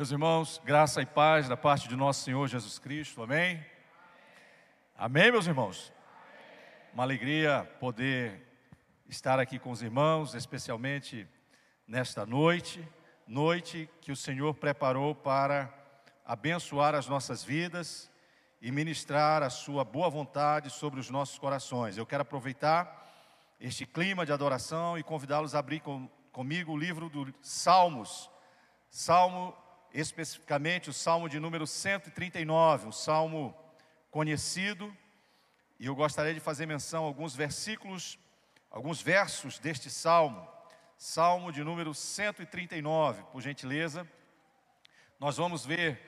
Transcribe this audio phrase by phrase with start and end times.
[0.00, 3.62] Meus irmãos, graça e paz da parte de nosso Senhor Jesus Cristo, amém?
[4.96, 5.92] Amém, meus irmãos?
[6.94, 8.48] Uma alegria poder
[9.10, 11.28] estar aqui com os irmãos, especialmente
[11.86, 12.82] nesta noite,
[13.26, 15.70] noite que o Senhor preparou para
[16.24, 18.10] abençoar as nossas vidas
[18.58, 21.98] e ministrar a sua boa vontade sobre os nossos corações.
[21.98, 23.06] Eu quero aproveitar
[23.60, 28.30] este clima de adoração e convidá-los a abrir com, comigo o livro dos Salmos,
[28.88, 29.54] Salmo
[29.92, 33.54] especificamente o Salmo de número 139, um salmo
[34.10, 34.94] conhecido,
[35.78, 38.18] e eu gostaria de fazer menção a alguns versículos,
[38.70, 40.48] alguns versos deste salmo,
[40.96, 44.06] Salmo de número 139, por gentileza.
[45.18, 45.98] Nós vamos ver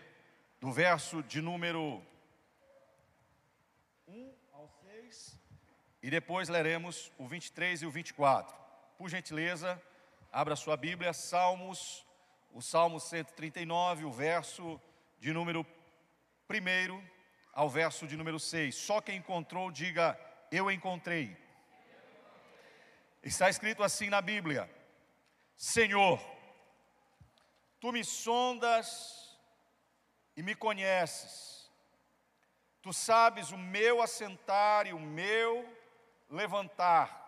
[0.60, 2.02] do verso de número
[4.06, 5.38] 1 ao 6
[6.02, 8.54] e depois leremos o 23 e o 24.
[8.98, 9.80] Por gentileza,
[10.30, 12.06] abra sua Bíblia, Salmos
[12.52, 14.80] o Salmo 139, o verso
[15.18, 15.66] de número
[16.50, 17.02] 1
[17.52, 18.74] ao verso de número 6.
[18.74, 20.18] Só quem encontrou, diga:
[20.50, 21.36] Eu encontrei.
[23.22, 24.70] Está escrito assim na Bíblia:
[25.56, 26.20] Senhor,
[27.80, 29.38] tu me sondas
[30.36, 31.70] e me conheces,
[32.82, 35.66] tu sabes o meu assentar e o meu
[36.28, 37.18] levantar,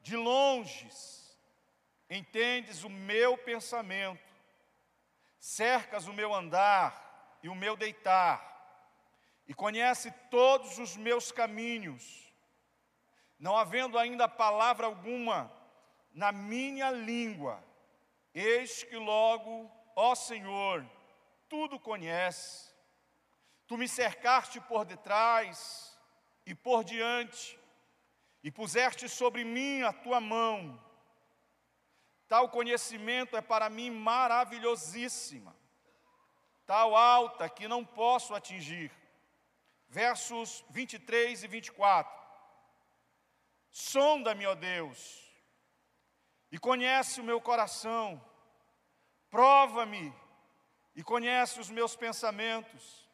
[0.00, 1.19] de longes
[2.10, 4.34] entendes o meu pensamento,
[5.38, 8.48] cercas o meu andar e o meu deitar,
[9.46, 12.34] e conhece todos os meus caminhos,
[13.38, 15.50] não havendo ainda palavra alguma
[16.12, 17.62] na minha língua,
[18.34, 20.84] eis que logo, ó Senhor,
[21.48, 22.68] tudo conhece.
[23.66, 25.96] Tu me cercaste por detrás
[26.44, 27.58] e por diante,
[28.42, 30.89] e puseste sobre mim a tua mão
[32.30, 35.52] Tal conhecimento é para mim maravilhosíssima,
[36.64, 38.92] tal alta que não posso atingir.
[39.88, 42.16] Versos 23 e 24.
[43.72, 45.28] Sonda-me, ó Deus,
[46.52, 48.24] e conhece o meu coração,
[49.28, 50.14] prova-me
[50.94, 53.08] e conhece os meus pensamentos,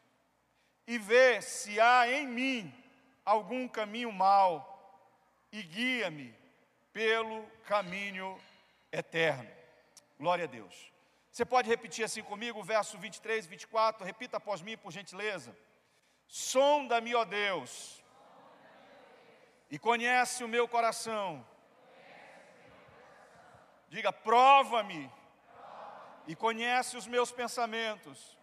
[0.85, 2.83] e vê se há em mim
[3.25, 5.09] algum caminho mau,
[5.51, 6.35] e guia-me
[6.93, 8.39] pelo caminho
[8.91, 9.49] eterno.
[10.19, 10.91] Glória a Deus.
[11.31, 14.05] Você pode repetir assim comigo verso 23 e 24?
[14.05, 15.55] Repita após mim, por gentileza.
[16.27, 18.03] Sonda-me, ó Deus,
[19.69, 21.45] e conhece o meu coração.
[23.89, 25.11] Diga, prova-me
[26.25, 28.37] e conhece os meus pensamentos.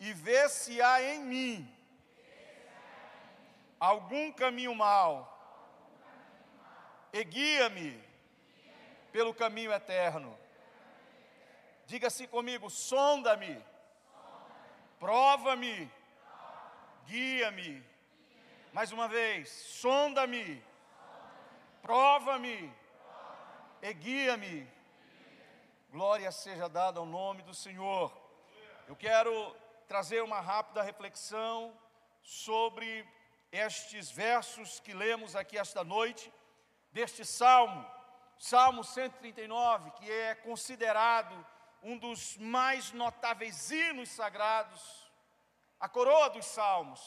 [0.00, 1.76] E vê se há em mim
[3.78, 5.35] algum caminho mau
[7.18, 7.98] e guia-me
[9.10, 10.38] pelo caminho eterno.
[11.86, 13.64] Diga assim comigo: sonda-me,
[15.00, 15.90] prova-me,
[17.06, 17.82] guia-me.
[18.70, 20.62] Mais uma vez, sonda-me,
[21.80, 22.70] prova-me
[23.80, 24.68] e guia-me.
[25.88, 28.14] Glória seja dada ao nome do Senhor.
[28.86, 29.56] Eu quero
[29.88, 31.72] trazer uma rápida reflexão
[32.22, 33.08] sobre
[33.50, 36.30] estes versos que lemos aqui esta noite
[36.96, 37.86] deste salmo,
[38.38, 41.34] Salmo 139, que é considerado
[41.82, 44.80] um dos mais notáveis hinos sagrados,
[45.78, 47.02] a coroa dos salmos.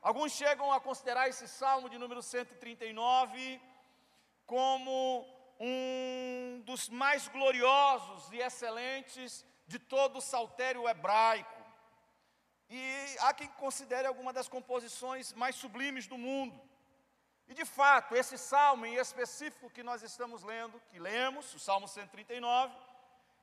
[0.00, 3.60] Alguns chegam a considerar esse salmo de número 139
[4.46, 5.26] como
[5.60, 11.62] um dos mais gloriosos e excelentes de todo o saltério hebraico.
[12.70, 16.65] E há quem considere alguma das composições mais sublimes do mundo.
[17.48, 21.86] E de fato, esse salmo em específico que nós estamos lendo, que lemos, o Salmo
[21.86, 22.74] 139,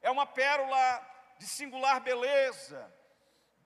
[0.01, 2.93] é uma pérola de singular beleza,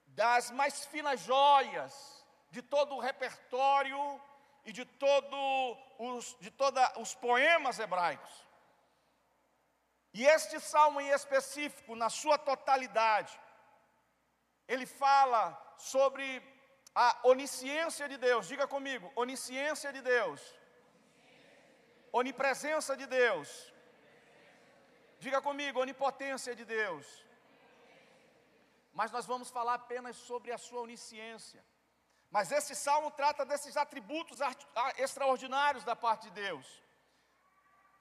[0.08, 4.22] das mais finas joias de todo o repertório
[4.64, 5.38] e de todo
[5.98, 8.48] os, de toda os poemas hebraicos.
[10.14, 13.40] E este salmo em específico, na sua totalidade,
[14.68, 16.42] ele fala sobre
[17.06, 20.40] a onisciência de Deus, diga comigo, onisciência de Deus,
[22.12, 23.48] onipresença de Deus,
[25.20, 27.06] diga comigo, onipotência de Deus.
[29.00, 31.64] Mas nós vamos falar apenas sobre a sua onisciência.
[32.32, 34.40] Mas esse salmo trata desses atributos
[34.98, 36.66] extraordinários da parte de Deus.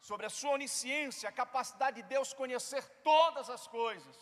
[0.01, 4.17] Sobre a sua onisciência, a capacidade de Deus conhecer todas as coisas.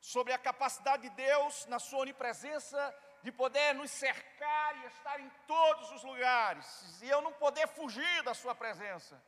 [0.00, 2.80] Sobre a capacidade de Deus, na sua onipresença,
[3.22, 8.22] de poder nos cercar e estar em todos os lugares, e eu não poder fugir
[8.22, 9.22] da Sua presença.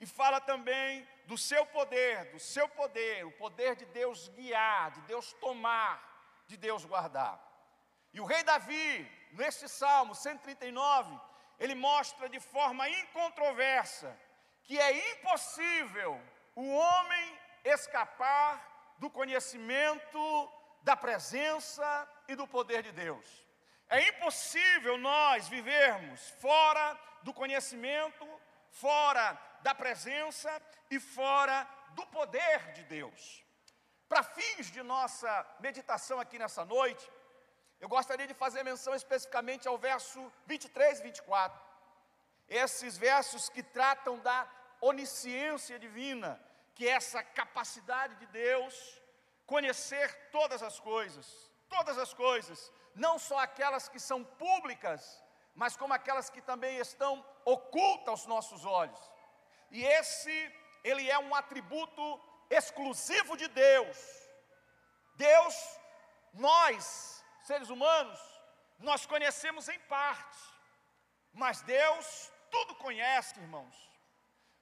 [0.00, 5.00] e fala também do seu poder, do seu poder, o poder de Deus guiar, de
[5.02, 6.00] Deus tomar,
[6.46, 7.36] de Deus guardar.
[8.12, 11.18] E o rei Davi, neste Salmo 139,
[11.58, 14.16] ele mostra de forma incontroversa
[14.62, 16.20] que é impossível
[16.54, 20.52] o homem escapar do conhecimento,
[20.82, 23.26] da presença e do poder de Deus.
[23.88, 28.26] É impossível nós vivermos fora do conhecimento,
[28.70, 30.50] fora da presença
[30.90, 33.44] e fora do poder de Deus.
[34.08, 35.30] Para fins de nossa
[35.60, 37.10] meditação aqui nessa noite,
[37.80, 41.60] eu gostaria de fazer menção especificamente ao verso 23 e 24.
[42.48, 44.48] Esses versos que tratam da
[44.80, 46.40] onisciência divina,
[46.74, 49.00] que é essa capacidade de Deus
[49.52, 51.26] conhecer todas as coisas,
[51.74, 55.00] todas as coisas, não só aquelas que são públicas,
[55.54, 57.12] mas como aquelas que também estão
[57.44, 59.00] ocultas aos nossos olhos.
[59.70, 60.36] E esse,
[60.84, 62.04] ele é um atributo
[62.58, 63.98] exclusivo de Deus.
[65.16, 65.56] Deus,
[66.34, 68.20] nós, seres humanos,
[68.78, 70.38] nós conhecemos em parte,
[71.32, 73.76] mas Deus tudo conhece, irmãos.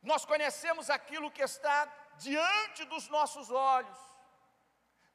[0.03, 1.79] Nós conhecemos aquilo que está
[2.19, 3.99] diante dos nossos olhos,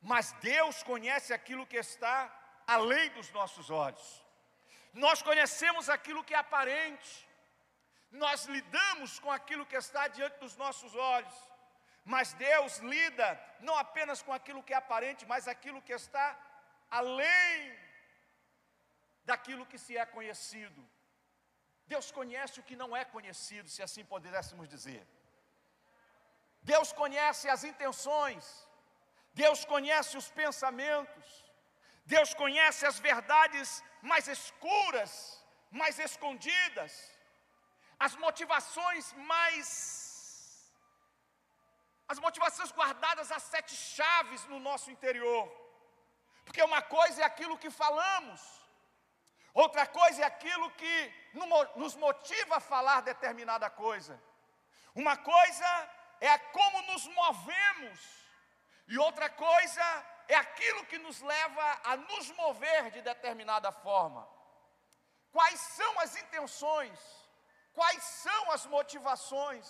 [0.01, 2.15] mas Deus conhece aquilo que está
[2.65, 4.25] além dos nossos olhos.
[4.93, 7.27] Nós conhecemos aquilo que é aparente,
[8.11, 11.33] nós lidamos com aquilo que está diante dos nossos olhos,
[12.03, 16.37] mas Deus lida não apenas com aquilo que é aparente, mas aquilo que está
[16.89, 17.77] além
[19.23, 20.81] daquilo que se é conhecido.
[21.85, 25.05] Deus conhece o que não é conhecido, se assim pudéssemos dizer.
[26.61, 28.67] Deus conhece as intenções,
[29.33, 31.25] Deus conhece os pensamentos,
[32.05, 35.11] Deus conhece as verdades mais escuras,
[35.69, 36.93] mais escondidas,
[37.99, 40.67] as motivações mais.
[42.07, 45.45] as motivações guardadas a sete chaves no nosso interior.
[46.43, 48.41] Porque uma coisa é aquilo que falamos,
[49.53, 51.13] outra coisa é aquilo que
[51.75, 54.21] nos motiva a falar determinada coisa.
[54.93, 55.89] Uma coisa
[56.19, 58.20] é como nos movemos,
[58.91, 59.85] e outra coisa
[60.27, 64.23] é aquilo que nos leva a nos mover de determinada forma.
[65.35, 66.99] Quais são as intenções?
[67.79, 69.65] Quais são as motivações?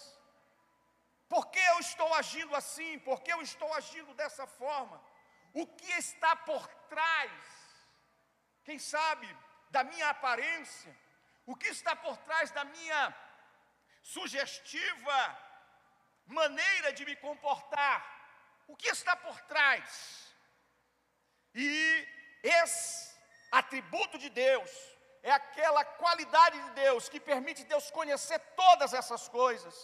[1.33, 2.91] Por que eu estou agindo assim?
[3.09, 4.97] Por que eu estou agindo dessa forma?
[5.53, 7.31] o que está por trás,
[8.63, 9.27] quem sabe,
[9.69, 10.95] da minha aparência,
[11.45, 13.15] o que está por trás da minha
[14.01, 15.37] sugestiva
[16.25, 18.20] maneira de me comportar,
[18.71, 19.87] o que está por trás.
[21.53, 22.07] E
[22.43, 22.91] esse
[23.61, 24.71] atributo de Deus
[25.23, 29.75] é aquela qualidade de Deus que permite Deus conhecer todas essas coisas.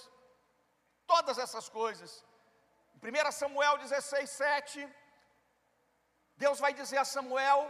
[1.14, 2.12] Todas essas coisas.
[2.96, 4.88] Em 1 Samuel 16, 7
[6.44, 7.62] Deus vai dizer a Samuel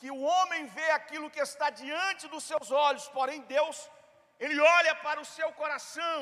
[0.00, 3.76] que o homem vê aquilo que está diante dos seus olhos, porém Deus,
[4.44, 6.18] ele olha para o seu coração,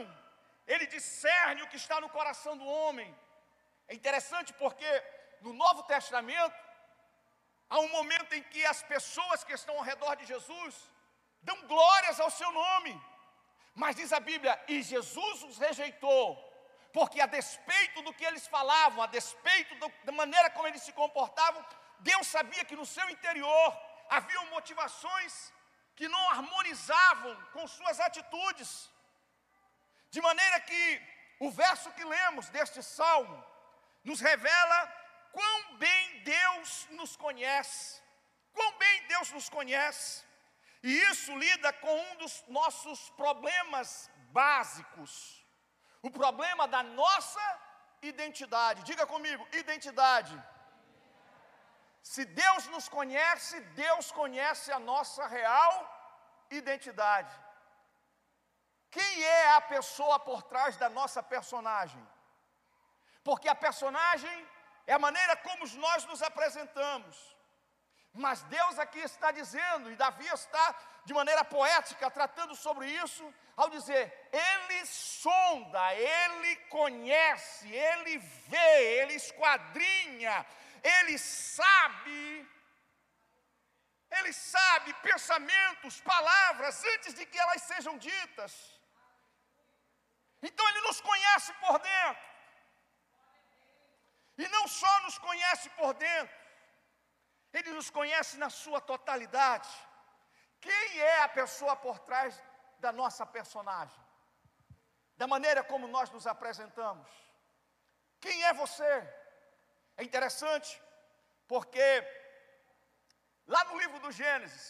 [0.66, 3.08] ele discerne o que está no coração do homem.
[3.88, 4.90] É interessante porque
[5.40, 6.58] no Novo Testamento
[7.70, 10.74] há um momento em que as pessoas que estão ao redor de Jesus
[11.42, 12.94] dão glórias ao seu nome.
[13.74, 16.24] Mas diz a Bíblia, e Jesus os rejeitou,
[16.92, 20.92] porque a despeito do que eles falavam, a despeito do, da maneira como eles se
[20.92, 21.64] comportavam,
[22.00, 23.68] Deus sabia que no seu interior
[24.10, 25.52] haviam motivações
[25.94, 28.90] que não harmonizavam com suas atitudes.
[30.10, 30.82] De maneira que
[31.40, 33.36] o verso que lemos deste salmo
[34.04, 34.78] nos revela
[35.32, 38.02] quão bem Deus nos conhece,
[38.52, 40.24] quão bem Deus nos conhece.
[40.82, 45.44] E isso lida com um dos nossos problemas básicos,
[46.02, 47.60] o problema da nossa
[48.02, 48.84] identidade.
[48.84, 50.40] Diga comigo, identidade.
[52.02, 55.72] Se Deus nos conhece, Deus conhece a nossa real
[56.50, 57.34] identidade.
[58.90, 62.07] Quem é a pessoa por trás da nossa personagem?
[63.28, 64.36] Porque a personagem
[64.86, 67.14] é a maneira como nós nos apresentamos.
[68.24, 70.64] Mas Deus aqui está dizendo, e Davi está
[71.04, 79.12] de maneira poética tratando sobre isso, ao dizer: Ele sonda, Ele conhece, Ele vê, Ele
[79.22, 80.46] esquadrinha,
[80.82, 82.48] ele sabe,
[84.10, 88.54] Ele sabe pensamentos, palavras, antes de que elas sejam ditas.
[90.42, 92.27] Então Ele nos conhece por dentro.
[94.38, 96.36] E não só nos conhece por dentro,
[97.52, 99.68] Ele nos conhece na sua totalidade.
[100.60, 102.40] Quem é a pessoa por trás
[102.78, 104.08] da nossa personagem?
[105.20, 107.08] da maneira como nós nos apresentamos.
[108.24, 108.92] Quem é você?
[110.00, 110.70] É interessante,
[111.52, 111.86] porque
[113.54, 114.64] lá no livro do Gênesis,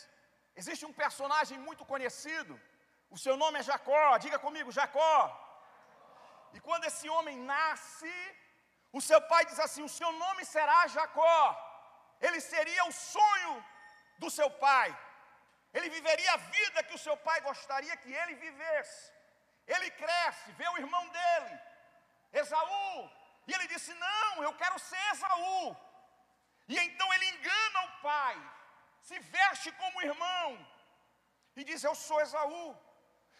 [0.60, 2.54] existe um personagem muito conhecido,
[3.14, 5.14] o seu nome é Jacó, diga comigo, Jacó.
[6.54, 8.14] E quando esse homem nasce,
[8.92, 11.40] o seu pai diz assim: O seu nome será Jacó.
[12.20, 13.64] Ele seria o sonho
[14.18, 14.88] do seu pai.
[15.72, 19.12] Ele viveria a vida que o seu pai gostaria que ele vivesse.
[19.66, 21.60] Ele cresce, vê o irmão dele,
[22.32, 23.10] Esaú,
[23.46, 25.76] e ele disse: Não, eu quero ser Esaú.
[26.68, 28.36] E então ele engana o pai,
[29.08, 30.48] se veste como irmão,
[31.56, 32.66] e diz: Eu sou Esaú.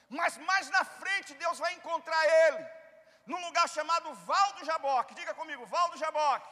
[0.09, 2.63] Mas mais na frente Deus vai encontrar ele,
[3.31, 5.17] num lugar chamado Val do Jaboque.
[5.21, 6.51] Diga comigo, Val do Jaboque.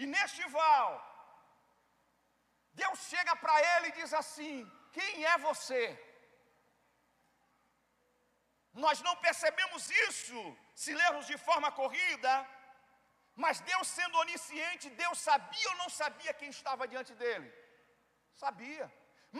[0.00, 0.90] E neste val,
[2.80, 4.54] Deus chega para ele e diz assim:
[4.96, 5.82] Quem é você?
[8.84, 10.40] Nós não percebemos isso
[10.82, 12.32] se lermos de forma corrida,
[13.44, 17.48] mas Deus sendo onisciente, Deus sabia ou não sabia quem estava diante dele?
[18.42, 18.86] Sabia.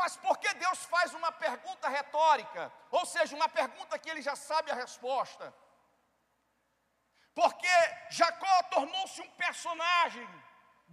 [0.00, 2.62] Mas por que Deus faz uma pergunta retórica?
[2.98, 5.44] Ou seja, uma pergunta que ele já sabe a resposta?
[7.38, 7.76] Porque
[8.18, 10.28] Jacó tornou-se um personagem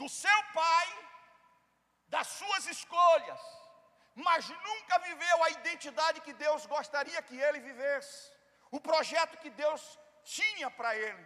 [0.01, 0.87] do seu pai,
[2.15, 3.41] das suas escolhas,
[4.27, 8.31] mas nunca viveu a identidade que Deus gostaria que ele vivesse,
[8.71, 9.81] o projeto que Deus
[10.37, 11.25] tinha para ele.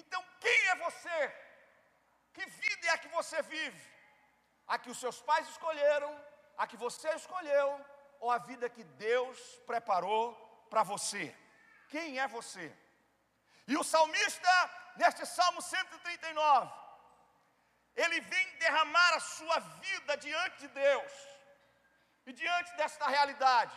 [0.00, 1.20] Então, quem é você?
[2.34, 3.84] Que vida é a que você vive?
[4.66, 6.12] A que os seus pais escolheram,
[6.60, 7.68] a que você escolheu,
[8.22, 9.38] ou a vida que Deus
[9.70, 10.24] preparou
[10.68, 11.24] para você?
[11.92, 12.66] Quem é você?
[13.66, 14.54] E o salmista,
[14.96, 16.70] neste Salmo 139,
[17.96, 21.12] ele vem derramar a sua vida diante de Deus
[22.26, 23.74] e diante desta realidade,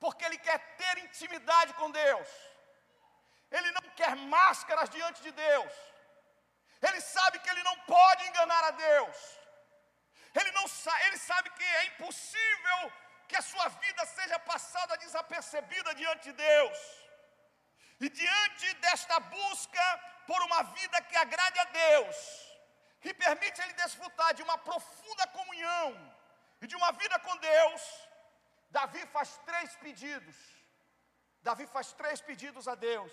[0.00, 2.28] porque ele quer ter intimidade com Deus,
[3.50, 5.72] ele não quer máscaras diante de Deus,
[6.80, 9.43] ele sabe que ele não pode enganar a Deus,
[11.06, 12.92] ele, sabe que é impossível
[13.28, 16.78] que a sua vida seja passada desapercebida diante de Deus.
[18.00, 19.86] E diante desta busca
[20.26, 22.16] por uma vida que agrade a Deus,
[23.00, 26.16] que permite ele desfrutar de uma profunda comunhão
[26.60, 27.82] e de uma vida com Deus,
[28.70, 30.36] Davi faz três pedidos.
[31.42, 33.12] Davi faz três pedidos a Deus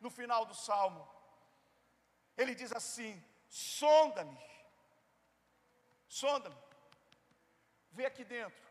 [0.00, 1.02] no final do salmo.
[2.36, 4.40] Ele diz assim: sonda-me,
[6.08, 6.56] sonda-me,
[7.92, 8.62] vê aqui dentro.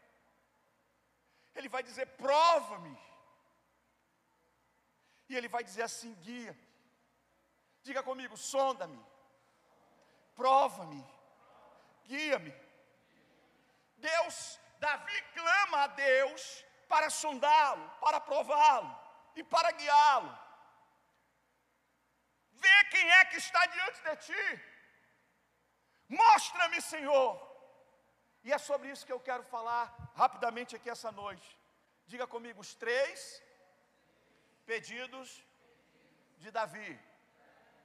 [1.55, 2.97] Ele vai dizer: prova-me.
[5.29, 6.57] E ele vai dizer assim: guia.
[7.83, 9.11] Diga comigo: sonda-me
[10.41, 11.05] prova-me,
[12.05, 12.53] guia-me.
[13.97, 18.99] Deus, Davi clama a Deus para sondá-lo, para prová-lo
[19.35, 20.39] e para guiá-lo.
[22.53, 24.61] Vê quem é que está diante de ti.
[26.09, 27.50] Mostra-me, Senhor.
[28.43, 29.83] E é sobre isso que eu quero falar
[30.15, 31.49] rapidamente aqui essa noite.
[32.11, 33.41] Diga comigo os três
[34.65, 35.43] pedidos
[36.43, 36.91] de Davi.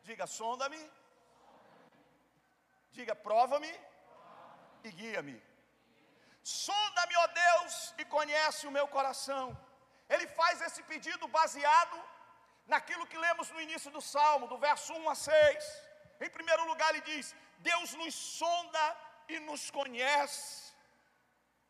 [0.03, 0.83] Diga: sonda-me,
[2.97, 3.73] Diga: prova-me
[4.87, 5.37] e guia-me.
[6.43, 9.45] Sonda-me, ó Deus, e conhece o meu coração.
[10.15, 11.97] Ele faz esse pedido baseado
[12.73, 15.67] naquilo que lemos no início do salmo, do verso 1 a 6.
[16.25, 17.35] Em primeiro lugar, ele diz:
[17.71, 18.85] Deus nos sonda
[19.29, 20.75] e nos conhece.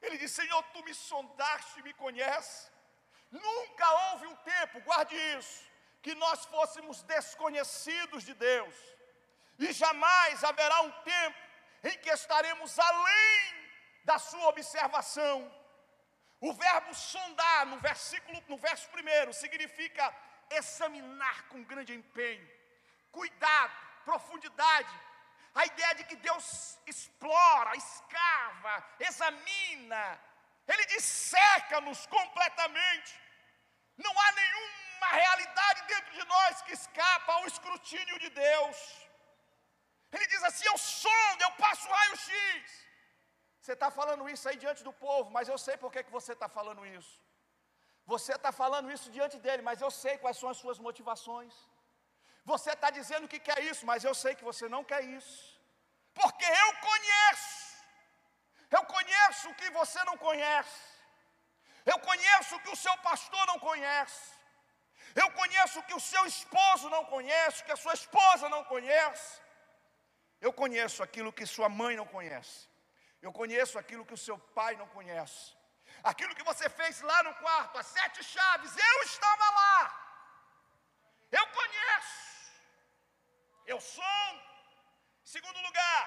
[0.03, 2.71] Ele diz: Senhor, tu me sondaste e me conheces.
[3.31, 5.65] Nunca houve um tempo, guarde isso,
[6.03, 8.75] que nós fôssemos desconhecidos de Deus.
[9.59, 11.39] E jamais haverá um tempo
[11.85, 13.69] em que estaremos além
[14.05, 15.53] da sua observação.
[16.41, 20.15] O verbo sondar no versículo, no verso primeiro, significa
[20.51, 22.49] examinar com grande empenho,
[23.11, 25.06] cuidado, profundidade.
[25.61, 26.47] A ideia de que Deus
[26.93, 28.75] explora, escava,
[29.09, 30.03] examina,
[30.73, 33.13] Ele disseca-nos completamente.
[34.05, 38.79] Não há nenhuma realidade dentro de nós que escapa ao escrutínio de Deus.
[40.15, 42.87] Ele diz assim: Eu sondo, eu passo raio-x.
[43.61, 46.33] Você está falando isso aí diante do povo, mas eu sei por que, que você
[46.35, 47.15] está falando isso.
[48.13, 51.55] Você está falando isso diante dele, mas eu sei quais são as suas motivações.
[52.53, 55.39] Você está dizendo que quer isso, mas eu sei que você não quer isso.
[56.19, 57.55] Porque eu conheço.
[58.77, 60.81] Eu conheço o que você não conhece.
[61.93, 64.25] Eu conheço o que o seu pastor não conhece.
[65.23, 68.63] Eu conheço o que o seu esposo não conhece, o que a sua esposa não
[68.73, 69.33] conhece.
[70.47, 72.59] Eu conheço aquilo que sua mãe não conhece.
[73.27, 75.45] Eu conheço aquilo que o seu pai não conhece.
[76.11, 79.79] aquilo que você fez lá no quarto, as sete chaves, eu estava lá.
[81.39, 82.26] Eu conheço.
[83.67, 84.31] Eu sou.
[85.25, 86.03] Segundo lugar,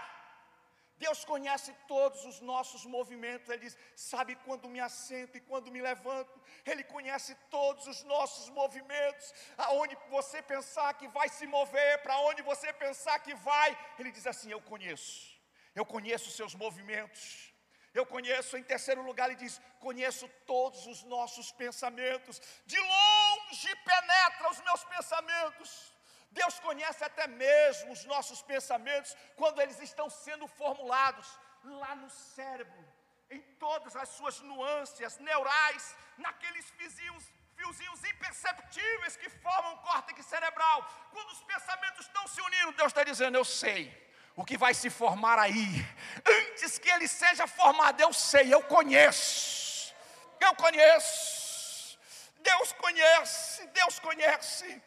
[1.05, 3.49] Deus conhece todos os nossos movimentos.
[3.49, 6.41] Ele diz: sabe quando me assento e quando me levanto.
[6.65, 9.33] Ele conhece todos os nossos movimentos.
[9.57, 13.69] Aonde você pensar que vai se mover, para onde você pensar que vai.
[13.97, 15.37] Ele diz assim: Eu conheço.
[15.73, 17.53] Eu conheço os seus movimentos.
[17.93, 22.41] Eu conheço, em terceiro lugar, ele diz: Conheço todos os nossos pensamentos.
[22.65, 25.98] De longe penetra os meus pensamentos.
[26.31, 31.27] Deus conhece até mesmo os nossos pensamentos quando eles estão sendo formulados
[31.63, 32.85] lá no cérebro,
[33.29, 37.23] em todas as suas nuances neurais, naqueles fiozinhos,
[37.55, 40.87] fiozinhos imperceptíveis que formam o córtex cerebral.
[41.11, 44.89] Quando os pensamentos estão se unindo, Deus está dizendo: Eu sei o que vai se
[44.89, 45.85] formar aí.
[46.25, 49.93] Antes que ele seja formado, eu sei, eu conheço.
[50.39, 51.99] Eu conheço.
[52.37, 54.81] Deus conhece, Deus conhece.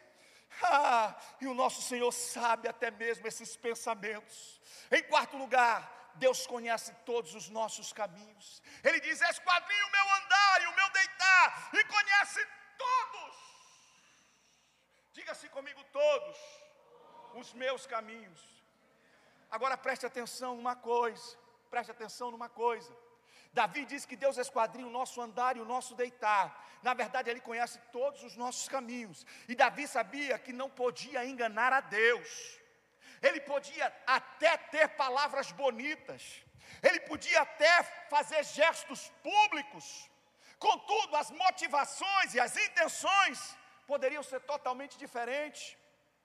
[0.62, 4.60] Ah, e o nosso Senhor sabe até mesmo esses pensamentos.
[4.90, 8.62] Em quarto lugar, Deus conhece todos os nossos caminhos.
[8.84, 12.46] Ele diz: Esquadrinha o meu andar e o meu deitar, e conhece
[12.78, 13.36] todos.
[15.12, 16.36] Diga-se comigo, todos
[17.34, 18.40] os meus caminhos.
[19.50, 21.36] Agora preste atenção numa coisa,
[21.70, 22.94] preste atenção numa coisa.
[23.52, 26.44] Davi diz que Deus esquadrinha o nosso andar e o nosso deitar.
[26.82, 29.26] Na verdade, Ele conhece todos os nossos caminhos.
[29.46, 32.58] E Davi sabia que não podia enganar a Deus.
[33.20, 36.42] Ele podia até ter palavras bonitas.
[36.82, 40.10] Ele podia até fazer gestos públicos.
[40.58, 43.56] Contudo, as motivações e as intenções
[43.86, 45.76] poderiam ser totalmente diferentes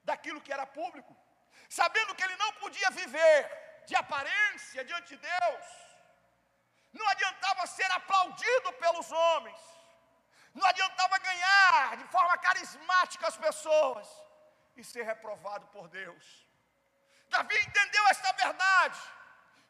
[0.02, 1.14] daquilo que era público.
[1.68, 5.87] Sabendo que ele não podia viver de aparência diante de Deus
[6.92, 9.60] não adiantava ser aplaudido pelos homens.
[10.54, 14.08] Não adiantava ganhar de forma carismática as pessoas
[14.76, 16.24] e ser reprovado por Deus.
[17.28, 19.00] Davi entendeu esta verdade,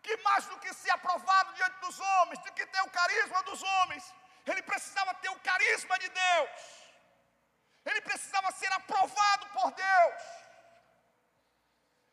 [0.03, 3.63] que mais do que ser aprovado diante dos homens, do que ter o carisma dos
[3.63, 4.15] homens,
[4.47, 6.51] ele precisava ter o carisma de Deus.
[7.85, 10.23] Ele precisava ser aprovado por Deus.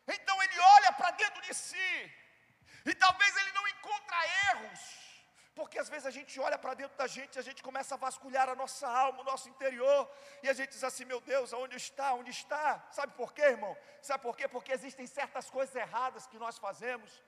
[0.08, 2.25] Então ele olha para dentro de si
[2.86, 4.18] e talvez ele não encontra
[4.52, 4.80] erros,
[5.56, 8.48] porque às vezes a gente olha para dentro da gente, a gente começa a vasculhar
[8.50, 10.10] a nossa alma, o nosso interior,
[10.44, 12.14] e a gente diz assim: meu Deus, aonde está?
[12.14, 12.86] Onde está?
[12.92, 13.76] Sabe por quê, irmão?
[14.02, 14.48] Sabe por quê?
[14.48, 17.24] Porque existem certas coisas erradas que nós fazemos,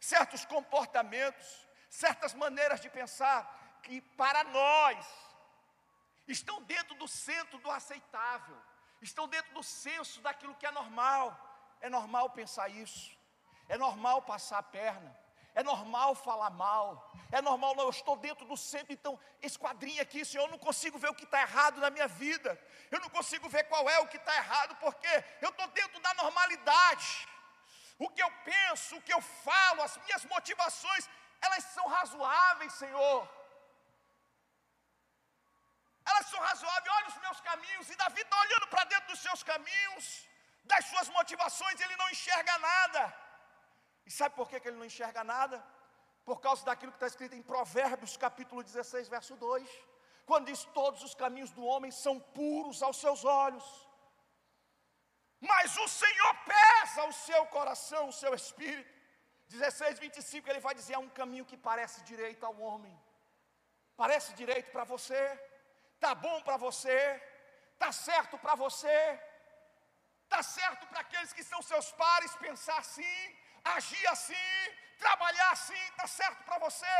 [0.00, 3.40] certos comportamentos, certas maneiras de pensar,
[3.82, 5.06] que para nós
[6.26, 8.56] estão dentro do centro do aceitável,
[9.00, 11.44] estão dentro do senso daquilo que é normal.
[11.80, 13.17] É normal pensar isso.
[13.68, 15.16] É normal passar a perna.
[15.54, 17.10] É normal falar mal.
[17.32, 20.98] É normal, não, eu estou dentro do centro, então esquadrinha aqui, Senhor, eu não consigo
[20.98, 22.50] ver o que está errado na minha vida.
[22.90, 26.14] Eu não consigo ver qual é o que está errado, porque eu estou dentro da
[26.14, 27.28] normalidade.
[27.98, 31.08] O que eu penso, o que eu falo, as minhas motivações,
[31.40, 33.28] elas são razoáveis, Senhor.
[36.10, 39.42] Elas são razoáveis, olha os meus caminhos, e Davi está olhando para dentro dos seus
[39.42, 40.04] caminhos,
[40.64, 43.27] das suas motivações, ele não enxerga nada.
[44.08, 45.56] E sabe por que, que ele não enxerga nada?
[46.28, 49.68] Por causa daquilo que está escrito em Provérbios, capítulo 16, verso 2.
[50.28, 53.66] Quando diz: Todos os caminhos do homem são puros aos seus olhos,
[55.50, 58.94] mas o Senhor pesa o seu coração, o seu espírito.
[59.48, 62.94] 16, 25, ele vai dizer: É um caminho que parece direito ao homem,
[64.02, 65.22] parece direito para você,
[65.96, 66.98] está bom para você,
[67.74, 68.98] está certo para você,
[70.24, 73.18] está certo para aqueles que são seus pares pensar assim,
[73.76, 74.48] agir assim,
[74.98, 76.96] trabalhar assim, está certo para você.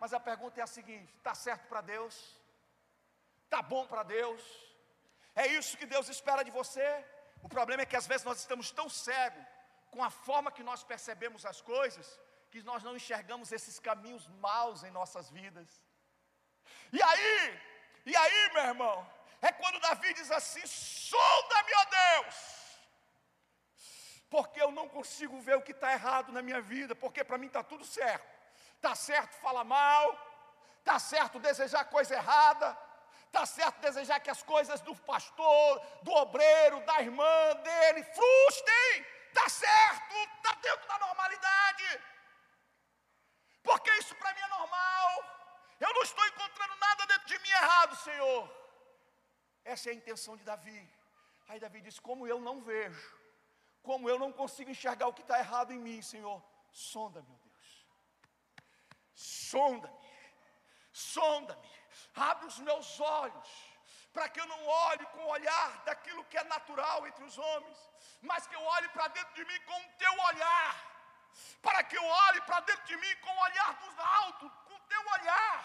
[0.00, 2.14] Mas a pergunta é a seguinte: está certo para Deus?
[3.44, 4.42] Está bom para Deus?
[5.34, 6.88] É isso que Deus espera de você?
[7.42, 9.44] O problema é que às vezes nós estamos tão cegos
[9.90, 12.06] com a forma que nós percebemos as coisas,
[12.50, 15.68] que nós não enxergamos esses caminhos maus em nossas vidas.
[16.92, 17.60] E aí,
[18.04, 18.96] e aí, meu irmão,
[19.40, 22.57] é quando Davi diz assim: sonda-me, ó Deus
[24.30, 27.46] porque eu não consigo ver o que está errado na minha vida, porque para mim
[27.46, 28.28] está tudo certo.
[28.76, 30.06] Está certo falar mal,
[30.78, 32.76] está certo desejar coisa errada,
[33.26, 39.48] está certo desejar que as coisas do pastor, do obreiro, da irmã dele frustrem, está
[39.48, 42.00] certo, está dentro da normalidade,
[43.62, 45.38] porque isso para mim é normal.
[45.80, 48.58] Eu não estou encontrando nada dentro de mim errado, Senhor.
[49.64, 50.90] Essa é a intenção de Davi.
[51.48, 53.18] Aí Davi diz: Como eu não vejo,
[53.88, 56.38] como eu não consigo enxergar o que está errado em mim, Senhor,
[56.70, 57.68] sonda, meu Deus.
[59.14, 60.10] Sonda-me.
[60.92, 61.70] sonda-me,
[62.14, 63.50] abre os meus olhos,
[64.12, 67.78] para que eu não olhe com o olhar daquilo que é natural entre os homens,
[68.20, 70.74] mas que eu olhe para dentro de mim com o teu olhar,
[71.62, 74.86] para que eu olhe para dentro de mim com o olhar dos altos, com o
[74.92, 75.58] teu olhar.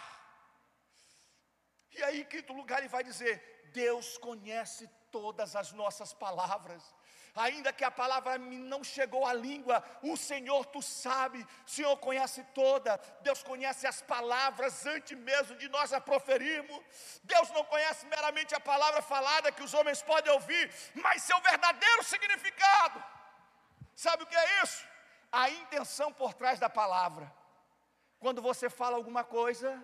[1.91, 3.35] E aí, em quinto lugar, ele vai dizer:
[3.73, 6.83] Deus conhece todas as nossas palavras
[7.35, 12.43] ainda que a palavra não chegou à língua, o Senhor tu sabe, o Senhor conhece
[12.53, 16.79] toda, Deus conhece as palavras antes mesmo de nós a proferirmos.
[17.23, 22.03] Deus não conhece meramente a palavra falada que os homens podem ouvir, mas seu verdadeiro
[22.03, 23.03] significado.
[23.95, 24.85] Sabe o que é isso?
[25.31, 27.31] A intenção por trás da palavra.
[28.19, 29.83] Quando você fala alguma coisa,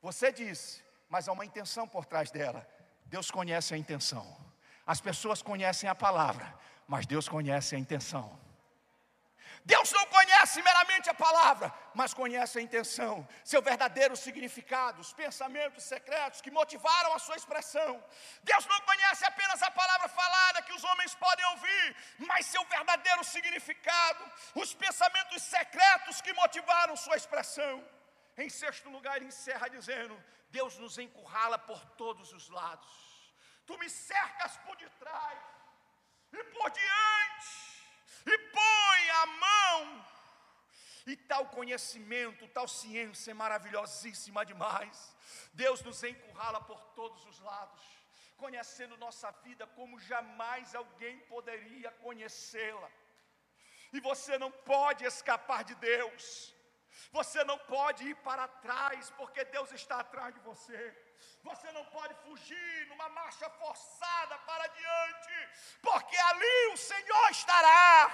[0.00, 2.68] você diz, mas há uma intenção por trás dela.
[3.06, 4.47] Deus conhece a intenção.
[4.92, 6.46] As pessoas conhecem a palavra,
[6.92, 8.26] mas Deus conhece a intenção.
[9.72, 15.84] Deus não conhece meramente a palavra, mas conhece a intenção, seu verdadeiro significado, os pensamentos
[15.84, 18.02] secretos que motivaram a sua expressão.
[18.42, 21.96] Deus não conhece apenas a palavra falada que os homens podem ouvir,
[22.30, 24.24] mas seu verdadeiro significado,
[24.54, 27.74] os pensamentos secretos que motivaram sua expressão.
[28.38, 30.16] Em sexto lugar, ele encerra dizendo:
[30.48, 33.07] Deus nos encurrala por todos os lados
[33.68, 35.38] tu me cercas por detrás
[36.32, 37.50] e por diante,
[38.32, 40.06] e põe a mão.
[41.06, 44.96] E tal conhecimento, tal ciência é maravilhosíssima demais.
[45.52, 47.82] Deus nos encurrala por todos os lados,
[48.36, 52.90] conhecendo nossa vida como jamais alguém poderia conhecê-la.
[53.92, 56.54] E você não pode escapar de Deus.
[57.10, 60.80] Você não pode ir para trás, porque Deus está atrás de você.
[61.42, 65.48] Você não pode fugir numa marcha forçada para diante,
[65.80, 68.10] porque ali o Senhor estará,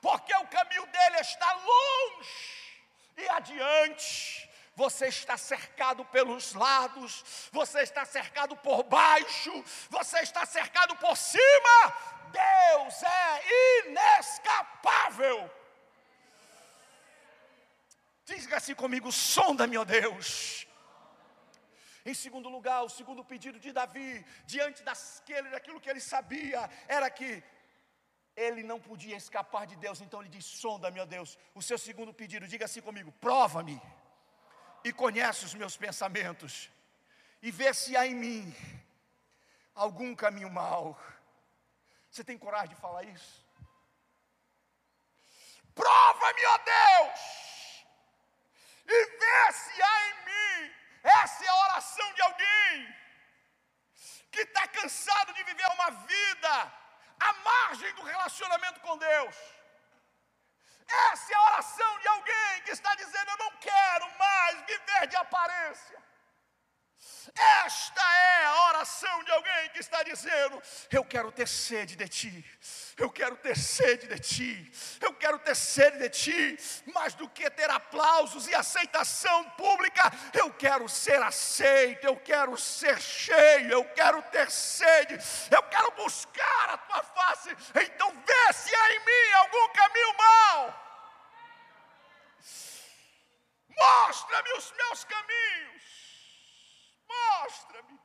[0.00, 2.82] porque o caminho dele está longe
[3.16, 4.50] e adiante.
[4.74, 9.52] Você está cercado pelos lados, você está cercado por baixo,
[9.90, 11.96] você está cercado por cima.
[12.30, 15.50] Deus é inescapável.
[18.24, 20.66] Diga assim comigo: sonda-me, ó Deus
[22.04, 27.08] em segundo lugar, o segundo pedido de Davi, diante daquele, daquilo que ele sabia, era
[27.08, 27.42] que
[28.34, 31.38] ele não podia escapar de Deus, então ele diz: sonda, meu Deus.
[31.54, 33.80] O seu segundo pedido, diga assim comigo: prova-me
[34.84, 36.70] e conhece os meus pensamentos,
[37.40, 38.54] e vê se há em mim
[39.74, 41.00] algum caminho mau.
[42.10, 43.42] Você tem coragem de falar isso?
[45.74, 47.86] Prova-me, ó Deus,
[48.86, 50.21] e vê se há em
[51.02, 52.96] essa é a oração de alguém
[54.30, 56.72] que está cansado de viver uma vida
[57.20, 59.36] à margem do relacionamento com Deus.
[61.10, 65.16] Essa é a oração de alguém que está dizendo: Eu não quero mais viver de
[65.16, 66.02] aparência.
[67.34, 72.44] Esta é a oração de alguém que está dizendo: Eu quero ter sede de ti,
[72.96, 76.58] eu quero ter sede de ti, eu quero ter sede de ti,
[76.92, 80.04] mais do que ter aplausos e aceitação pública,
[80.34, 85.14] eu quero ser aceito, eu quero ser cheio, eu quero ter sede,
[85.50, 87.50] eu quero buscar a tua face.
[87.86, 90.60] Então, vê se há em mim algum caminho mau.
[93.78, 95.82] Mostra-me os meus caminhos
[97.42, 97.98] mostra-me.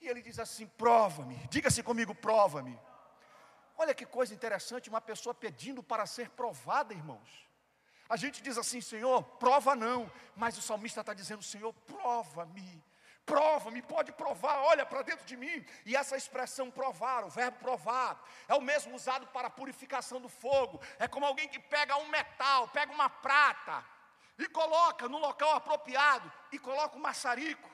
[0.00, 2.78] E ele diz assim: prova-me, diga-se comigo, prova-me.
[3.82, 7.30] Olha que coisa interessante, uma pessoa pedindo para ser provada, irmãos.
[8.10, 12.84] A gente diz assim, Senhor, prova não, mas o salmista está dizendo, Senhor, prova-me,
[13.24, 15.64] prova-me, pode provar, olha para dentro de mim.
[15.86, 20.28] E essa expressão provar, o verbo provar, é o mesmo usado para a purificação do
[20.28, 20.78] fogo.
[20.98, 23.82] É como alguém que pega um metal, pega uma prata
[24.38, 27.70] e coloca no local apropriado e coloca um maçarico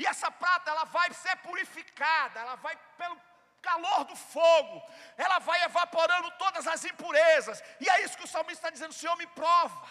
[0.00, 3.20] e essa prata, ela vai ser purificada, ela vai pelo
[3.60, 4.82] calor do fogo,
[5.16, 7.62] ela vai evaporando todas as impurezas.
[7.80, 9.88] E é isso que o salmista está dizendo: Senhor, me prova.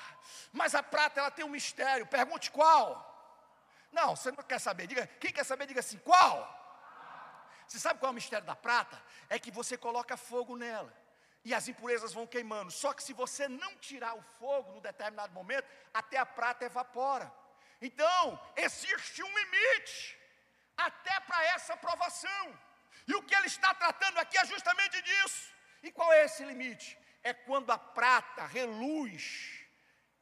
[0.51, 2.05] Mas a prata, ela tem um mistério.
[2.05, 3.05] Pergunte qual?
[3.91, 4.88] Não, você não quer saber.
[4.88, 6.58] Diga, quem quer saber, diga assim: qual?
[7.67, 9.01] Você sabe qual é o mistério da prata?
[9.29, 10.91] É que você coloca fogo nela
[11.43, 12.71] e as impurezas vão queimando.
[12.71, 17.32] Só que se você não tirar o fogo num determinado momento, até a prata evapora.
[17.82, 20.17] Então, existe um limite
[20.75, 22.60] até para essa provação.
[23.10, 25.52] E o que ele está tratando aqui é justamente disso.
[25.82, 26.95] E qual é esse limite?
[27.24, 29.24] É quando a prata reluz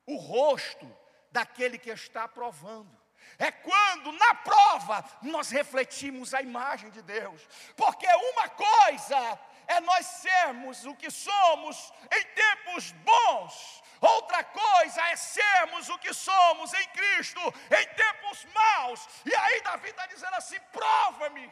[0.06, 0.88] o rosto
[1.30, 2.98] daquele que está provando.
[3.38, 7.46] É quando na prova nós refletimos a imagem de Deus.
[7.76, 15.16] Porque uma coisa é nós sermos o que somos em tempos bons, Outra coisa é
[15.16, 19.08] sermos o que somos em Cristo em tempos maus.
[19.26, 21.52] E aí Davi está dizendo assim: prova-me.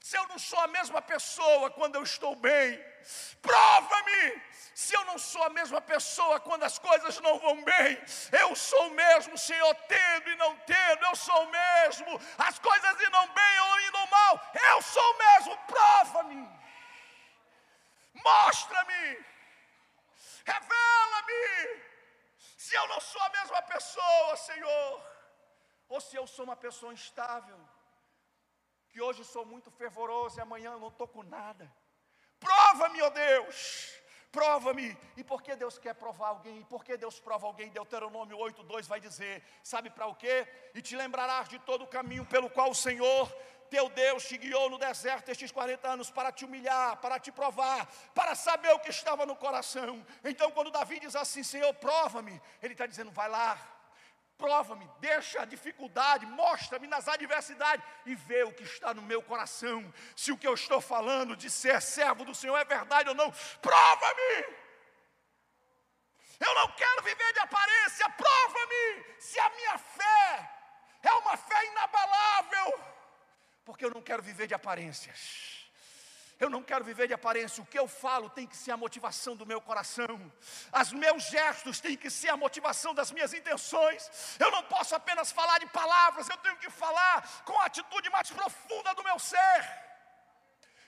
[0.00, 2.78] Se eu não sou a mesma pessoa quando eu estou bem,
[3.40, 4.42] prova-me.
[4.74, 7.98] Se eu não sou a mesma pessoa quando as coisas não vão bem,
[8.32, 13.00] eu sou o mesmo, Senhor, tendo e não tendo, eu sou o mesmo, as coisas
[13.00, 16.48] irão bem ou irão mal, eu sou o mesmo, prova-me,
[18.14, 19.26] mostra-me,
[20.46, 21.82] revela-me,
[22.56, 25.12] se eu não sou a mesma pessoa, Senhor,
[25.88, 27.60] ou se eu sou uma pessoa instável,
[28.92, 31.72] que hoje sou muito fervoroso e amanhã não estou com nada,
[32.38, 33.56] prova-me, ó oh Deus,
[34.30, 34.96] prova-me.
[35.16, 36.60] E por que Deus quer provar alguém?
[36.60, 37.70] E por que Deus prova alguém?
[37.70, 40.46] Deuteronômio 8:2 vai dizer: Sabe para o quê?
[40.74, 43.32] E te lembrarás de todo o caminho pelo qual o Senhor
[43.72, 47.90] teu Deus te guiou no deserto estes 40 anos para te humilhar, para te provar,
[48.14, 50.06] para saber o que estava no coração.
[50.22, 53.56] Então, quando Davi diz assim: Senhor, prova-me, ele está dizendo: vai lá,
[54.42, 59.78] prova-me, deixa a dificuldade, mostra-me nas adversidades e vê o que está no meu coração.
[60.16, 63.30] Se o que eu estou falando de ser servo do Senhor é verdade ou não,
[63.60, 64.32] prova-me.
[66.40, 70.50] Eu não quero viver de aparência, prova-me se a minha fé
[71.04, 72.84] é uma fé inabalável,
[73.64, 75.61] porque eu não quero viver de aparências.
[76.42, 77.62] Eu não quero viver de aparência.
[77.62, 80.14] O que eu falo tem que ser a motivação do meu coração.
[80.80, 84.10] Os meus gestos têm que ser a motivação das minhas intenções.
[84.40, 88.28] Eu não posso apenas falar de palavras, eu tenho que falar com a atitude mais
[88.32, 89.60] profunda do meu ser.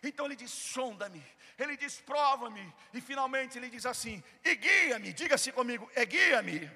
[0.02, 1.24] Então ele diz: sonda-me,
[1.56, 6.68] ele diz: prova-me, e finalmente ele diz assim: e guia-me, diga-se comigo, e guia-me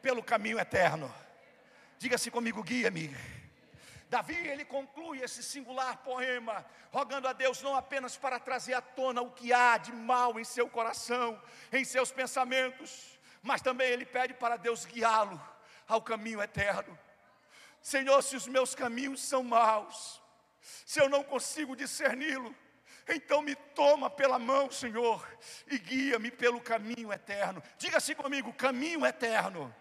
[0.00, 1.14] pelo caminho eterno.
[1.98, 3.41] Diga-se comigo, guia-me
[4.12, 9.22] Davi, ele conclui esse singular poema, rogando a Deus não apenas para trazer à tona
[9.22, 14.34] o que há de mal em seu coração, em seus pensamentos, mas também ele pede
[14.34, 15.40] para Deus guiá-lo
[15.88, 16.98] ao caminho eterno.
[17.80, 20.20] Senhor, se os meus caminhos são maus,
[20.84, 22.54] se eu não consigo discerni-lo,
[23.08, 25.26] então me toma pela mão, Senhor,
[25.66, 27.62] e guia-me pelo caminho eterno.
[27.78, 29.74] Diga assim comigo: caminho eterno.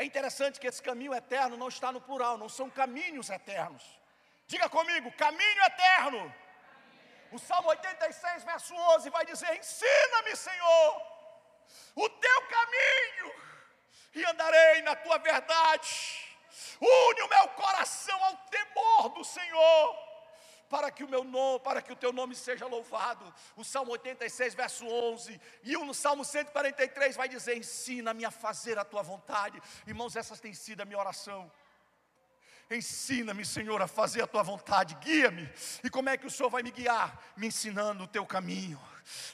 [0.00, 3.84] É interessante que esse caminho eterno não está no plural, não são caminhos eternos.
[4.46, 6.34] Diga comigo, caminho eterno.
[7.30, 11.02] O Salmo 86, verso 11 vai dizer: Ensina-me, Senhor,
[11.94, 13.28] o teu caminho,
[14.14, 15.90] e andarei na tua verdade.
[16.80, 19.98] Une o meu coração ao temor do Senhor
[20.70, 23.24] para que o meu nome, para que o teu nome seja louvado.
[23.56, 28.84] O Salmo 86, verso 11, e o Salmo 143 vai dizer: Ensina-me a fazer a
[28.84, 29.58] tua vontade.
[29.86, 31.50] Irmãos, essas têm sido a minha oração.
[32.70, 35.50] Ensina-me, Senhor, a fazer a tua vontade, guia-me.
[35.82, 37.20] E como é que o Senhor vai me guiar?
[37.36, 38.80] Me ensinando o teu caminho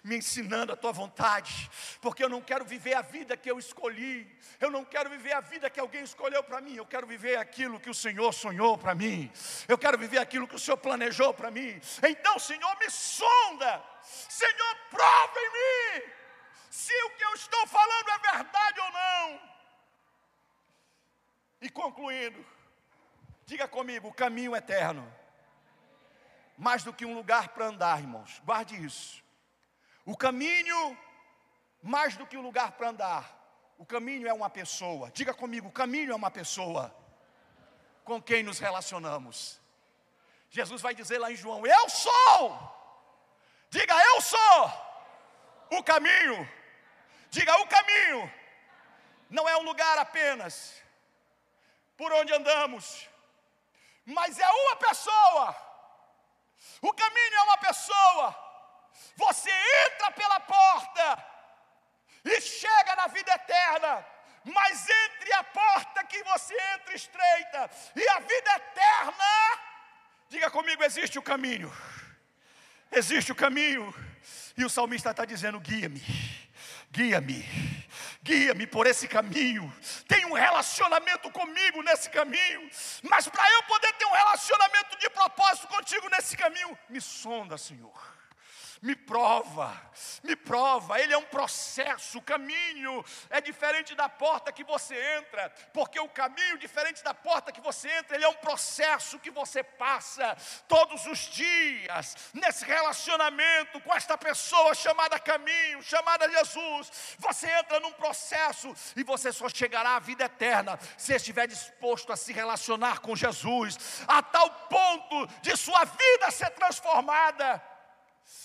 [0.02, 1.70] me ensinando a tua vontade,
[2.00, 4.26] porque eu não quero viver a vida que eu escolhi,
[4.60, 7.80] eu não quero viver a vida que alguém escolheu para mim, eu quero viver aquilo
[7.80, 9.30] que o Senhor sonhou para mim,
[9.68, 11.80] eu quero viver aquilo que o Senhor planejou para mim.
[12.08, 16.02] Então, Senhor, me sonda, Senhor, prova em mim
[16.70, 19.40] se o que eu estou falando é verdade ou não.
[21.62, 22.44] E concluindo,
[23.46, 25.10] diga comigo: o caminho eterno,
[26.58, 29.24] mais do que um lugar para andar, irmãos, guarde isso.
[30.04, 30.98] O caminho,
[31.82, 33.24] mais do que um lugar para andar,
[33.78, 35.10] o caminho é uma pessoa.
[35.12, 36.94] Diga comigo: o caminho é uma pessoa
[38.04, 39.60] com quem nos relacionamos.
[40.50, 42.76] Jesus vai dizer lá em João: Eu sou.
[43.70, 44.86] Diga, eu sou
[45.70, 46.48] o caminho.
[47.30, 48.32] Diga, o caminho
[49.28, 50.80] não é um lugar apenas
[51.96, 53.08] por onde andamos,
[54.06, 55.56] mas é uma pessoa.
[56.80, 58.46] O caminho é uma pessoa.
[59.16, 61.26] Você entra pela porta
[62.24, 64.06] e chega na vida eterna.
[64.44, 69.60] Mas entre a porta que você entra estreita e a vida eterna,
[70.28, 71.72] diga comigo: existe o caminho.
[72.92, 73.92] Existe o caminho.
[74.56, 76.00] E o salmista está dizendo: guia-me,
[76.92, 77.42] guia-me,
[78.26, 79.72] guia-me por esse caminho.
[80.08, 82.68] Tem um relacionamento comigo nesse caminho.
[83.04, 88.15] Mas para eu poder ter um relacionamento de propósito contigo nesse caminho, me sonda, Senhor
[88.86, 89.76] me prova,
[90.22, 91.00] me prova.
[91.00, 96.08] Ele é um processo, o caminho é diferente da porta que você entra, porque o
[96.08, 100.36] caminho, diferente da porta que você entra, ele é um processo que você passa
[100.68, 107.16] todos os dias, nesse relacionamento com esta pessoa chamada caminho, chamada Jesus.
[107.18, 112.16] Você entra num processo e você só chegará à vida eterna se estiver disposto a
[112.16, 117.75] se relacionar com Jesus, a tal ponto de sua vida ser transformada.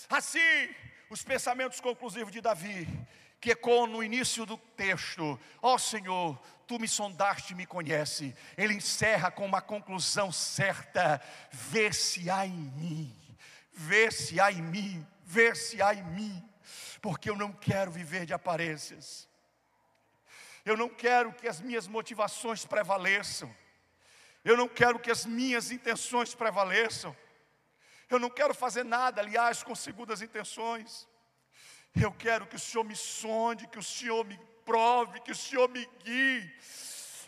[0.08, 0.68] Assim,
[1.10, 2.86] os pensamentos conclusivos de Davi,
[3.40, 8.34] que ecoam no início do texto: Ó oh, Senhor, tu me sondaste e me conhece.
[8.56, 13.16] Ele encerra com uma conclusão certa: vê se há em mim,
[13.72, 16.50] vê se há em mim, vê se há em mim,
[17.00, 19.28] porque eu não quero viver de aparências.
[20.64, 23.52] Eu não quero que as minhas motivações prevaleçam.
[24.44, 27.16] Eu não quero que as minhas intenções prevaleçam.
[28.14, 31.08] Eu não quero fazer nada, aliás, com segundas intenções.
[31.94, 35.68] Eu quero que o Senhor me sonde, que o Senhor me prove, que o Senhor
[35.68, 36.54] me guie.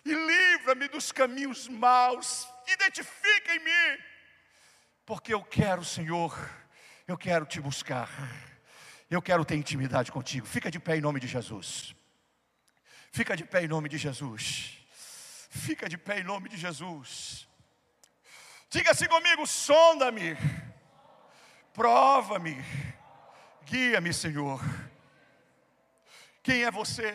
[0.04, 2.48] E livra-me dos caminhos maus.
[2.66, 4.02] Identifica em mim.
[5.06, 6.32] Porque eu quero, Senhor,
[7.06, 8.08] eu quero te buscar.
[9.10, 10.46] Eu quero ter intimidade contigo.
[10.46, 11.94] Fica de pé em nome de Jesus.
[13.12, 14.78] Fica de pé em nome de Jesus.
[15.50, 17.46] Fica de pé em nome de Jesus.
[18.70, 20.36] Diga-se comigo: sonda-me,
[21.74, 22.56] prova-me,
[23.64, 24.60] guia-me, Senhor.
[26.42, 27.08] Quem é você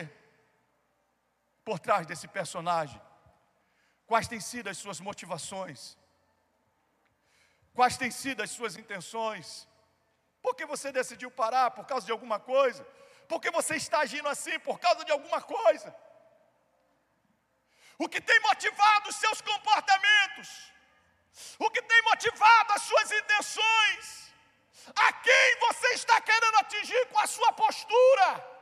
[1.66, 3.02] por trás desse personagem?
[4.06, 5.98] Quais têm sido as suas motivações?
[7.74, 9.68] Quais têm sido as suas intenções?
[10.42, 12.86] Por que você decidiu parar por causa de alguma coisa?
[13.30, 15.96] porque você está agindo assim por causa de alguma coisa.
[17.98, 20.50] O que tem motivado os seus comportamentos,
[21.60, 24.29] o que tem motivado as suas intenções,
[24.96, 28.60] a quem você está querendo atingir com a sua postura.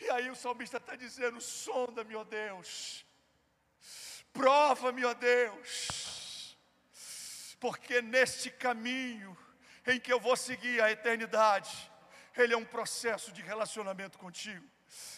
[0.00, 3.04] E aí o salmista está dizendo: sonda-me, ó Deus,
[4.32, 6.56] prova-me, ó Deus,
[7.58, 9.36] porque neste caminho
[9.86, 11.90] em que eu vou seguir a eternidade,
[12.36, 14.66] ele é um processo de relacionamento contigo.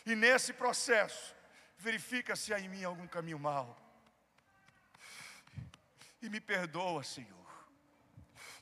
[0.05, 1.35] E nesse processo,
[1.79, 3.77] verifica se há em mim algum caminho mau.
[6.21, 7.42] E me perdoa, Senhor.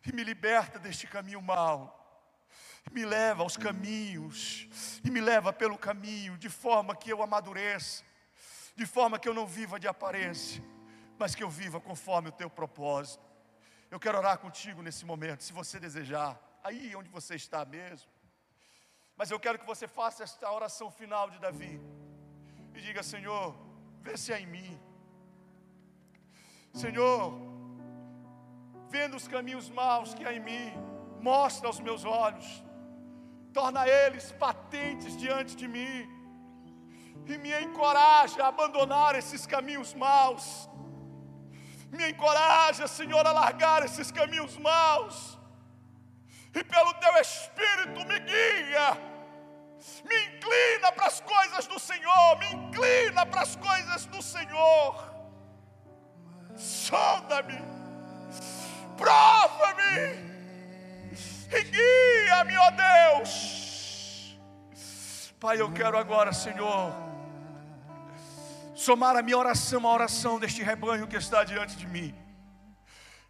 [0.06, 1.96] E me liberta deste caminho mau.
[2.90, 4.68] Me leva aos caminhos.
[5.04, 8.04] E me leva pelo caminho, de forma que eu amadureça.
[8.76, 10.62] De forma que eu não viva de aparência,
[11.18, 13.22] mas que eu viva conforme o teu propósito.
[13.90, 18.08] Eu quero orar contigo nesse momento, se você desejar, aí onde você está mesmo.
[19.16, 21.78] Mas eu quero que você faça esta oração final de Davi
[22.74, 23.54] e diga: Senhor,
[24.00, 24.80] vê se é em mim.
[26.72, 27.49] Senhor,
[28.90, 30.72] vendo os caminhos maus que há em mim,
[31.20, 32.64] mostra aos meus olhos,
[33.52, 36.08] torna eles patentes diante de mim,
[37.26, 40.68] e me encoraja a abandonar esses caminhos maus.
[41.92, 45.38] Me encoraja, Senhor, a largar esses caminhos maus,
[46.54, 48.88] e pelo teu Espírito me guia,
[50.04, 55.14] me inclina para as coisas do Senhor, me inclina para as coisas do Senhor,
[56.56, 57.79] sonda-me,
[59.00, 60.30] prova-me,
[61.50, 64.38] e guia-me, ó Deus.
[65.40, 66.92] Pai, eu quero agora, Senhor,
[68.74, 72.14] somar a minha oração à oração deste rebanho que está diante de mim.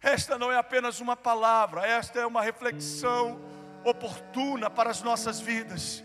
[0.01, 3.39] Esta não é apenas uma palavra, esta é uma reflexão
[3.85, 6.03] oportuna para as nossas vidas,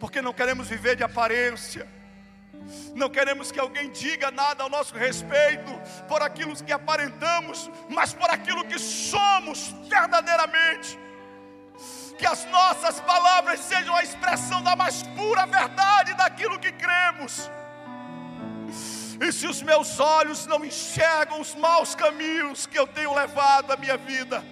[0.00, 1.86] porque não queremos viver de aparência,
[2.94, 5.72] não queremos que alguém diga nada ao nosso respeito
[6.08, 10.98] por aquilo que aparentamos, mas por aquilo que somos verdadeiramente.
[12.18, 17.50] Que as nossas palavras sejam a expressão da mais pura verdade daquilo que cremos
[19.22, 23.76] e se os meus olhos não enxergam os maus caminhos que eu tenho levado a
[23.76, 24.44] minha vida,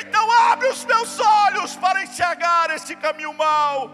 [0.00, 3.90] então abre os meus olhos para enxergar este caminho mau,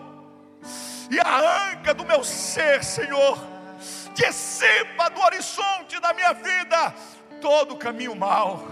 [1.10, 3.38] e arranca do meu ser, Senhor,
[4.14, 6.94] dissipa do horizonte da minha vida
[7.44, 8.66] todo caminho mau,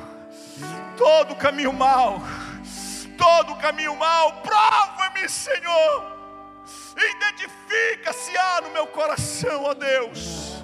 [0.97, 2.23] todo caminho mau,
[3.19, 6.17] todo caminho mau, prova-me, Senhor,
[6.97, 10.63] identifica se há no meu coração, ó Deus.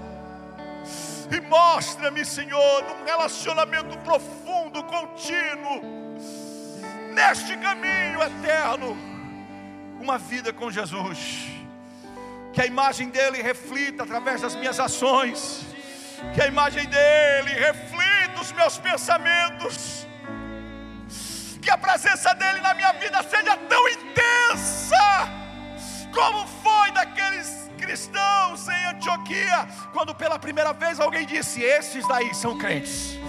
[1.30, 5.82] E mostra-me, Senhor, num relacionamento profundo, contínuo,
[7.12, 8.96] neste caminho eterno,
[10.00, 11.57] uma vida com Jesus.
[12.58, 15.64] Que a imagem dele reflita através das minhas ações,
[16.34, 20.04] que a imagem dele reflita os meus pensamentos,
[21.62, 25.28] que a presença dele na minha vida seja tão intensa
[26.12, 32.58] como foi daqueles cristãos em Antioquia, quando pela primeira vez alguém disse: Esses daí são
[32.58, 33.20] crentes,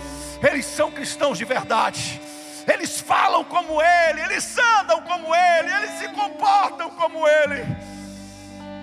[0.41, 2.19] eles são cristãos de verdade.
[2.67, 7.98] Eles falam como ele, eles andam como ele, eles se comportam como ele.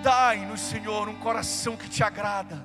[0.07, 2.63] Dai-nos, Senhor, um coração que te agrada.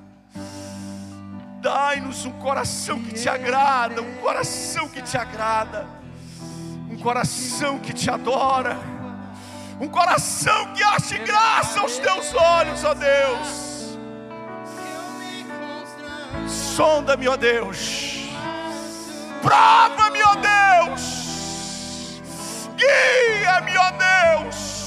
[1.61, 5.85] Dai-nos um coração que te agrada, um coração que te agrada,
[6.89, 8.79] um coração que te adora,
[9.81, 13.99] um coração que ache graça aos teus olhos, ó Deus.
[16.49, 18.19] Sonda-me, ó Deus.
[19.43, 22.21] Prova-me, ó Deus.
[22.77, 24.82] Guia-me, ó Deus